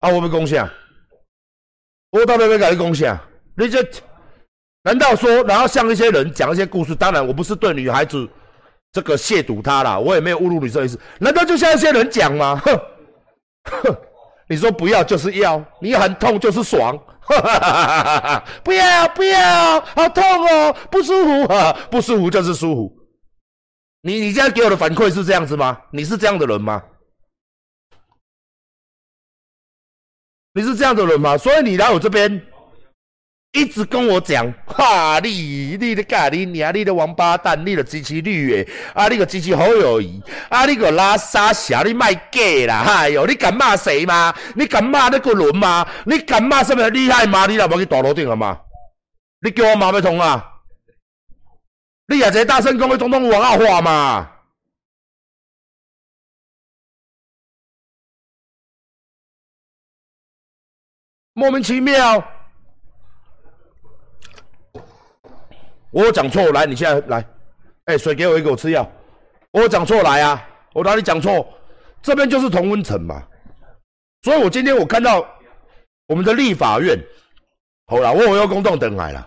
[0.00, 0.68] 啊我要讲啥？
[2.10, 3.20] 我到底要跟你讲啥？
[3.56, 3.84] 你这
[4.82, 6.92] 难道说，然后像一些人讲一些故事？
[6.94, 8.28] 当然，我不是对女孩子
[8.90, 10.98] 这个亵渎她啦，我也没有侮辱你这意思。
[11.20, 12.60] 难道就像一些人讲吗？
[12.64, 12.80] 哼！
[13.64, 13.96] 哼，
[14.48, 16.96] 你说不要就是要，你很痛就是爽，
[18.62, 22.96] 不要不要，好痛哦，不舒服啊，不舒服就是舒服。
[24.02, 25.76] 你你现在给我的反馈是这样子吗？
[25.92, 26.82] 你是这样的人吗？
[30.52, 31.36] 你是这样的人吗？
[31.36, 32.46] 所以你来我这边。
[33.56, 44.34] 一直跟我讲，哈你你的咖喱娘，你的王八蛋，你的支持绿诶，啊你个支持好友谊，啊你个拉沙侠，你卖 gay 啦，哎呦，你敢骂谁吗？
[44.54, 45.88] 你敢骂那个人吗？
[46.04, 47.46] 你敢骂什么厉害吗？
[47.46, 48.60] 你老婆去大楼顶了吗？
[49.40, 50.44] 你叫我马未通啊？
[52.08, 54.30] 你也在大声讲，你总统王二话嘛？
[61.32, 62.35] 莫名其妙。
[65.96, 67.24] 我讲错，来，你现在来，
[67.86, 68.86] 哎，水给我一个，我吃药。
[69.50, 71.48] 我讲错，来啊，我哪里讲错？
[72.02, 73.22] 这边就是同温层嘛。
[74.20, 75.26] 所以我今天我看到
[76.08, 77.02] 我们的立法院，
[77.86, 79.26] 好啦，我有要公众等来啦。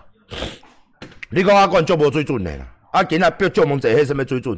[1.28, 4.56] 你讲阿管做无水准的啦，啊，今仔标做问者迄什么水准？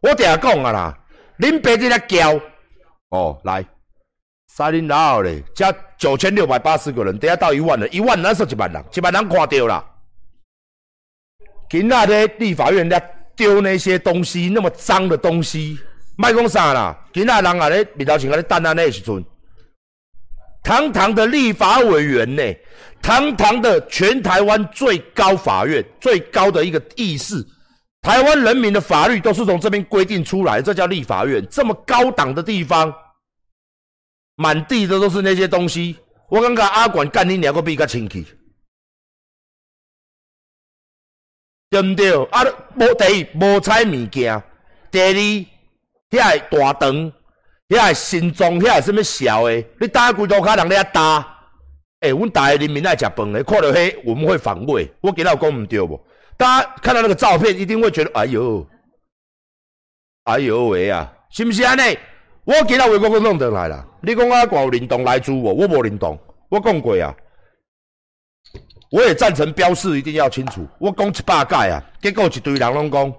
[0.00, 0.98] 我定下讲啊啦，
[1.40, 2.40] 恁爸在那教
[3.10, 3.62] 哦，来，
[4.46, 9.84] 三零老咧，加九千六百八十个人，等下到一万了，一万那是一万人，一万人看到啦。
[11.70, 13.00] 今仔在立法院在
[13.36, 15.78] 丢那些东西，那么脏的东西，
[16.16, 16.98] 卖讲啥啦？
[17.12, 19.24] 今仔人啊咧面头前啊咧等安尼时阵。
[20.62, 22.42] 堂堂的立法委员呢？
[23.00, 27.46] 堂堂的全台湾最高法院，最高的一个议事，
[28.02, 31.46] 台湾人民的法律都是从这边规定出来，这叫立法院。
[31.48, 32.92] 这么高档的地方，
[34.34, 35.96] 满地的都是那些东西。
[36.28, 38.26] 我感觉阿管干你两个比较清气，
[41.70, 42.12] 对不对？
[42.26, 44.42] 啊，无第一无采物件，
[44.90, 47.12] 第二遐大肠。
[47.68, 49.64] 遐个心脏，遐个什物小诶？
[49.78, 51.24] 你打规多卡人咧打？
[52.00, 54.92] 诶，阮大个人民爱食饭诶，看到迄我们会反胃。
[55.00, 56.04] 我今仔有讲毋对无？
[56.36, 58.66] 大家看到那个照片，一定会觉得哎哟，
[60.24, 61.96] 哎哟喂啊，是毋是安尼？
[62.42, 63.86] 我今仔为国公弄倒来啦。
[64.02, 65.54] 你讲我有灵动来租无？
[65.54, 67.14] 我无灵动，我讲过啊。
[68.90, 70.66] 我也赞成标示一定要清楚。
[70.78, 73.14] 我讲一百届啊，结果一堆人拢讲，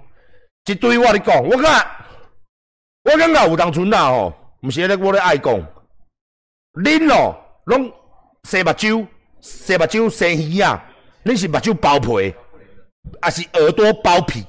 [0.66, 1.88] 一堆我咧讲，我看，
[3.04, 4.34] 我感觉有当村啦吼。
[4.64, 5.54] 毋是咧，我咧爱讲，
[6.74, 7.92] 恁哦，拢
[8.44, 9.08] 洗目睭，
[9.40, 10.86] 洗目睭，洗耳啊，
[11.24, 12.36] 恁是目睭包皮，
[13.22, 14.46] 还是耳朵包皮？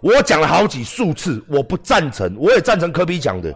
[0.00, 3.54] 我讲了好几数次，我不赞成，我也赞成科比讲的，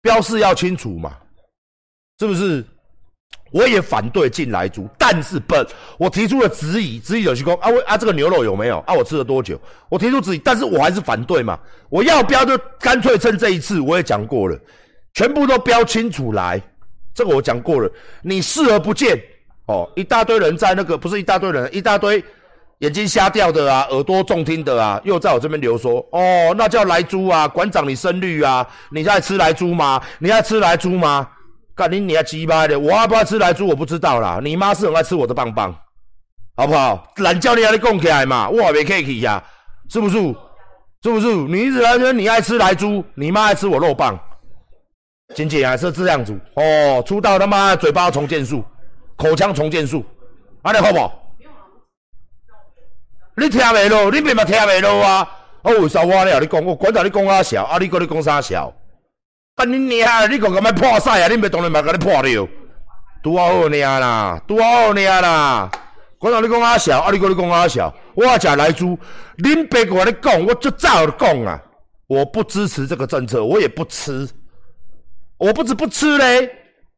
[0.00, 1.18] 标示要清楚嘛，
[2.20, 2.64] 是不是？
[3.52, 5.54] 我也反对进来猪，但是不，
[5.98, 8.94] 我提出了质疑，质疑有去讲啊，我啊，这个牛肉有没有啊？
[8.94, 9.60] 我吃了多久？
[9.90, 11.58] 我提出质疑，但是我还是反对嘛。
[11.90, 14.58] 我要标就干脆趁这一次，我也讲过了，
[15.14, 16.60] 全部都标清楚来。
[17.14, 17.90] 这个我讲过了，
[18.22, 19.20] 你视而不见
[19.66, 22.24] 哦，一大堆人在那个，不是一大堆人，一大堆
[22.78, 30.00] 眼睛瞎掉的啊，耳朵重听的啊，又在我这边留说，哦，那叫来猪啊，馆长你生绿啊，你在吃来猪吗？
[30.18, 31.28] 你在吃来猪吗？
[31.74, 34.40] 干你你还鸡巴的，我爱不爱吃来猪我不知道啦。
[34.42, 35.74] 你妈是很爱吃我的棒棒，
[36.54, 37.12] 好不好？
[37.16, 39.42] 懒叫你还得供起来嘛，我还没客气呀，
[39.88, 40.18] 是不是？
[41.02, 41.34] 是不是？
[41.34, 44.18] 你一直来说你爱吃来猪，你妈爱吃我肉棒，
[45.34, 47.02] 仅仅还是这样子哦。
[47.06, 48.62] 出道他妈嘴巴重建术，
[49.16, 50.04] 口腔重建术，
[50.62, 51.18] 安尼好不好？
[53.34, 54.10] 你听未落？
[54.10, 55.28] 你别嘛听未落啊？
[55.62, 56.38] 啊，为啥我咧？
[56.38, 58.72] 你讲我管到你讲阿小，啊，你讲你讲啥小？
[59.62, 60.26] 干你娘！
[60.28, 61.28] 你讲咁样破赛啊？
[61.28, 62.48] 你咪当然咪甲你破掉，
[63.22, 65.70] 拄好好尔啦，拄好好尔啦。
[66.18, 68.98] 馆长你讲阿小，啊你讲你讲阿小，我食来猪，
[69.38, 71.60] 恁爸我你讲，我就早讲啊，
[72.08, 74.28] 我不支持这个政策，我也不吃，
[75.38, 76.50] 我不止不吃嘞，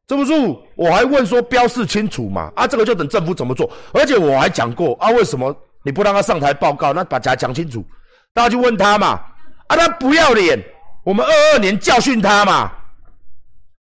[0.07, 0.33] 这不是？
[0.75, 2.51] 我还问说标示清楚嘛？
[2.57, 3.71] 啊，这个就等政府怎么做。
[3.93, 6.95] 而且我还讲过啊，为什么你不让他上台报告？
[6.95, 7.85] 那把家讲清楚，
[8.33, 9.21] 大家去问他嘛。
[9.67, 10.63] 啊，他不要脸。
[11.05, 12.73] 我们二二年教训他嘛，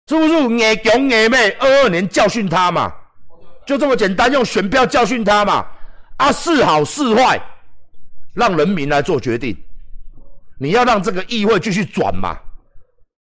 [0.08, 0.34] 是不是？
[0.34, 2.93] 硬强硬妹，二二年教训他嘛，
[3.65, 5.65] 就这么简单，用选票教训他嘛。
[6.17, 7.39] 啊，是好是坏，
[8.34, 9.56] 让人民来做决定。
[10.60, 12.38] 你要让这个议会继续转嘛？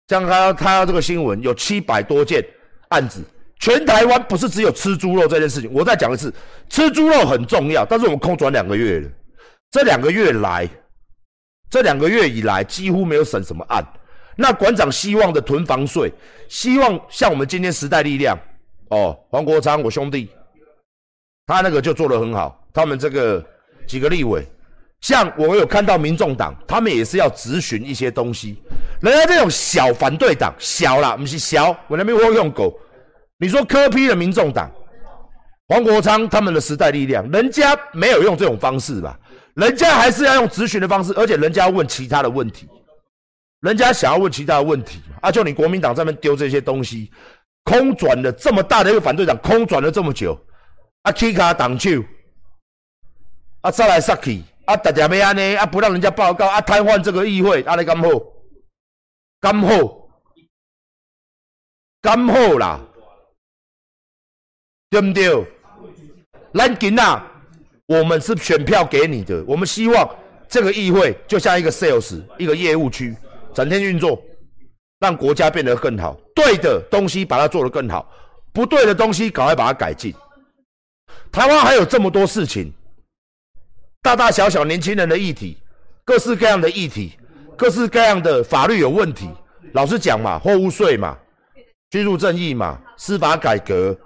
[0.07, 2.43] 这样他他这个新闻有七百多件
[2.89, 3.23] 案子，
[3.59, 5.71] 全台湾不是只有吃猪肉这件事情。
[5.73, 6.33] 我再讲一次，
[6.69, 9.09] 吃猪肉很重要，但是我们空转两个月了，
[9.71, 10.69] 这两个月来。
[11.69, 13.85] 这两个月以来几乎没有审什么案，
[14.35, 16.11] 那馆长希望的囤房税，
[16.47, 18.37] 希望像我们今天时代力量，
[18.89, 20.29] 哦，黄国昌我兄弟，
[21.45, 23.45] 他那个就做得很好，他们这个
[23.87, 24.43] 几个立委，
[25.01, 28.59] 像我有看到民众党，他们也是要质询一些东西，
[29.01, 32.73] 人家这种小反对党，小啦，不是小，我那边会用狗，
[33.37, 34.71] 你说科批的民众党，
[35.67, 39.19] 黄国昌他们的时代力量，人家没有用这种方式吧？
[39.55, 42.67] 人家还是要用咨询的方式，而且人家要问其他的问题，
[43.61, 47.11] 人家想要问其他的问题啊，就你国民党这边丢这些东西，
[47.63, 50.39] 空转了这么大的一个反对党，空转了这么久，
[51.01, 52.01] 啊，K 卡挡球，
[53.61, 58.09] 啊，再来杀去，啊，大家要安呢，啊，不让人家报告，啊，瘫痪这个议会，啊，你干好，
[59.41, 60.09] 干好，
[62.01, 62.79] 干好啦，
[64.89, 65.45] 对不对？
[66.53, 67.25] 咱今啊。
[67.89, 70.07] 我们是选票给你的，我们希望
[70.47, 73.17] 这个议会就像一个 sales，一个业务区，
[73.51, 74.21] 整天运作，
[74.99, 76.15] 让国家变得更好。
[76.35, 78.07] 对的东西把它做得更好，
[78.53, 80.13] 不对的东西赶快把它改进。
[81.31, 82.71] 台湾还有这么多事情，
[84.03, 85.57] 大大小小年轻人的议题，
[86.05, 87.13] 各式各样的议题，
[87.57, 89.27] 各式各样的法律有问题。
[89.73, 91.17] 老实讲嘛，货物税嘛，
[91.89, 93.97] 居住正义嘛，司法改革，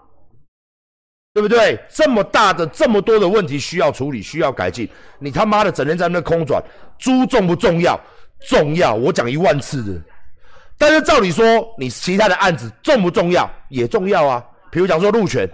[1.34, 1.80] 对不对？
[1.90, 6.64] 这么大的、这么多的问题需要处理、需要改进，你他妈的整天在那空转，
[7.00, 8.00] 猪重不重要？
[8.48, 10.00] 重要，我讲一万次的。
[10.78, 11.44] 但是照理说，
[11.78, 13.50] 你其他的案子重不重要？
[13.70, 14.44] 也重要啊。
[14.70, 15.50] 比如讲说路权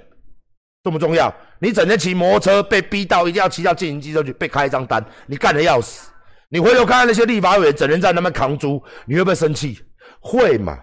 [0.83, 1.33] 重不重要？
[1.59, 6.09] 你整天骑摩托车被逼到一定要骑到经营机车去，被开一张单，你干的要死。
[6.49, 9.79] 你回头看看那些立法委员整天在那边扛猪，你会不会生气？
[10.19, 10.79] 会嘛？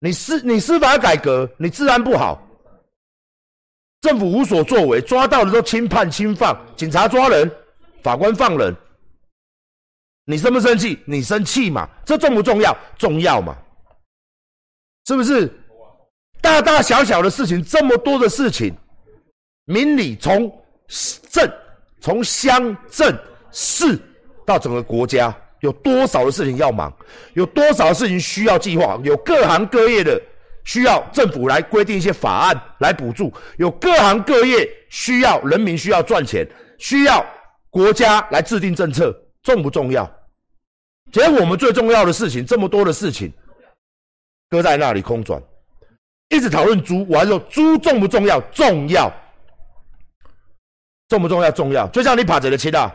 [0.00, 2.43] 你司你司法改革，你治安不好，
[4.04, 7.50] 政府无所作为，抓到的都轻判轻放，警察抓人，
[8.02, 8.76] 法官放人，
[10.26, 10.98] 你生不生气？
[11.06, 11.88] 你生气嘛？
[12.04, 12.76] 这重不重要？
[12.98, 13.56] 重要嘛？
[15.06, 15.50] 是不是？
[16.42, 18.74] 大大小小的事情，这么多的事情，
[19.64, 20.52] 民理从
[21.30, 21.50] 镇、
[21.98, 23.18] 从乡镇
[23.52, 23.98] 市
[24.44, 25.34] 到整个国家。
[25.60, 26.94] 有多少的事情要忙？
[27.32, 29.00] 有多少的事情需要计划？
[29.02, 30.20] 有各行各业的
[30.64, 33.32] 需要政府来规定一些法案来补助。
[33.58, 36.46] 有各行各业需要人民需要赚钱，
[36.78, 37.24] 需要
[37.70, 40.10] 国家来制定政策，重不重要？
[41.12, 43.32] 其实我们最重要的事情，这么多的事情
[44.50, 45.40] 搁在那里空转，
[46.28, 48.40] 一直讨论猪，我还说猪重不重要？
[48.52, 49.12] 重要，
[51.08, 51.50] 重不重要？
[51.50, 51.86] 重要。
[51.88, 52.92] 就像你把这个切大。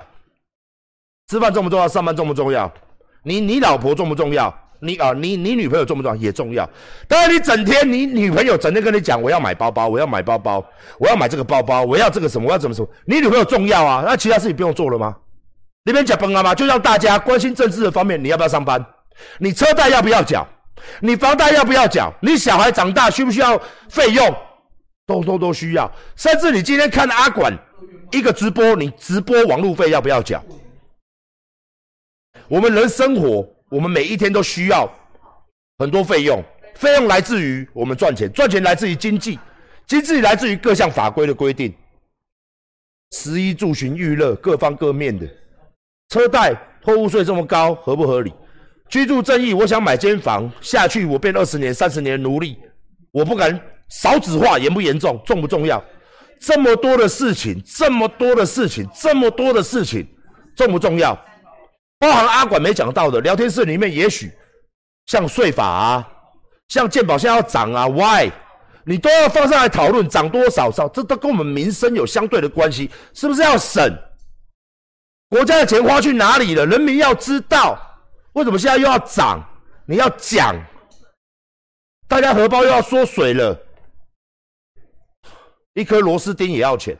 [1.27, 1.87] 吃饭重不重要？
[1.87, 2.73] 上班重不重要？
[3.21, 4.51] 你你老婆重不重要？
[4.81, 6.15] 你啊，你你女朋友重不重要？
[6.15, 6.69] 也重要。
[7.07, 10.65] 当然，你整天你女朋友整天跟你讲，我要买包包，我要买包包，
[10.97, 12.89] 我要买这个包包，我要这个什么，我要怎么什么？
[13.05, 14.03] 你女朋友重要啊？
[14.05, 15.15] 那其他事情不用做了吗？
[15.83, 16.53] 那边讲崩了吗？
[16.53, 18.83] 就让大家关心政治的方面，你要不要上班？
[19.37, 20.47] 你车贷要不要缴？
[21.01, 22.13] 你房贷要不要缴？
[22.21, 23.59] 你小孩长大需不需要
[23.89, 24.35] 费用？
[25.05, 25.91] 都都都需要。
[26.15, 27.51] 甚至你今天看阿管
[28.11, 30.41] 一个直播，你直播网路费要不要缴？
[32.47, 34.91] 我们人生活，我们每一天都需要
[35.77, 36.43] 很多费用，
[36.75, 39.37] 费用来自于我们赚钱，赚钱来自于经济，
[39.87, 41.73] 经济来自于各项法规的规定，
[43.11, 45.27] 食衣住行娱乐各方各面的，
[46.09, 46.53] 车贷、
[46.83, 48.33] 货物税这么高，合不合理？
[48.89, 52.57] 居住正义，我想买间房下去，我变二十年、三十年的奴隶，
[53.11, 53.59] 我不敢
[53.89, 55.83] 少子化严不严重，重不重要？
[56.39, 60.07] 这么多的事情，这么多的事情，这么多的事情，
[60.55, 61.15] 重不重要？
[61.99, 64.31] 包含阿管没讲到的聊天室里面，也许
[65.07, 66.09] 像税法啊，
[66.69, 68.31] 像健保现在要涨啊，Why？
[68.85, 73.93] 你都要放上来讨论涨多少少，这都跟我们民生有相对的关系，是不是要省？
[75.29, 76.65] 国家的钱花去哪里了？
[76.65, 77.77] 人民要知道，
[78.33, 79.45] 为什么现在又要涨？
[79.85, 80.55] 你要讲，
[82.07, 83.59] 大家荷包又要缩水了，
[85.73, 86.97] 一颗螺丝钉也要钱，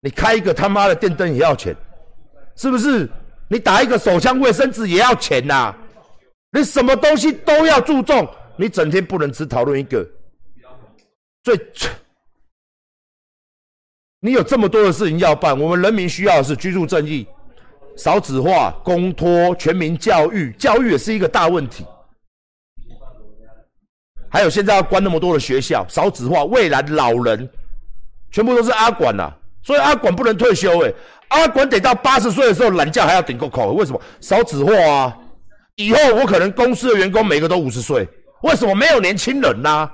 [0.00, 1.76] 你开一个他妈的电灯也要钱，
[2.56, 3.08] 是不是？
[3.48, 5.74] 你打一个手枪卫生纸也要钱呐，
[6.52, 10.06] 你什么东西都要注重，你整天不能只讨论一个。
[11.42, 11.58] 最，
[14.20, 17.26] 你有这么多的事情要办，我们人民需要的是居住正义、
[17.96, 21.86] 少子化、公托、全民教育，教育也是一个大问题。
[24.30, 27.48] 还有现在要关那么多的学校，少子化，未来老人
[28.30, 29.32] 全部都是阿管呐，
[29.68, 30.94] 所以阿管不能退休哎。
[31.28, 34.00] 阿管得到八十岁的时候，懒觉还要顶个口，为什么？
[34.18, 35.14] 少子化啊！
[35.76, 38.08] 以后我可能公司的员工每个都五十岁，
[38.40, 39.90] 为什么没有年轻人呢？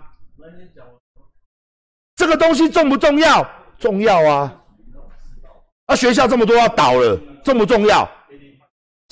[2.14, 3.44] 这个东西重不重要？
[3.80, 4.54] 重要啊！
[5.86, 8.08] 啊，学校这么多要倒了，重不重要？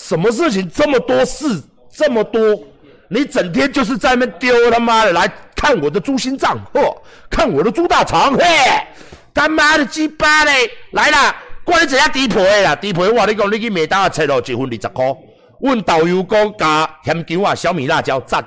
[0.01, 1.61] 什么事情这么多事
[1.91, 2.41] 这么多？
[3.09, 6.97] 你整天就是在那丢他妈的来看我的猪心脏，嚯，
[7.29, 8.47] 看我的猪大肠，嘿，
[9.33, 11.37] 干妈的鸡巴嘞，来了！
[11.65, 15.17] 我你一下低配的啦，低配我你讲，你去麦当劳切咯，一份二十块。
[15.61, 18.45] 阮导游讲加咸椒啊，小米辣椒赞。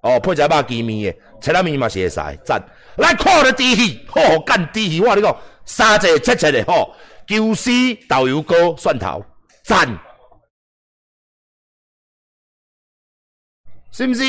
[0.00, 2.62] 哦，配一只肉鸡面的，切拉面嘛是会使赞。
[2.96, 6.94] 来看了猪戏，吼干猪戏，我你讲三只七七的吼，
[7.26, 7.70] 姜丝
[8.08, 9.24] 导游膏蒜头
[9.64, 9.98] 赞，
[13.90, 14.22] 是不是？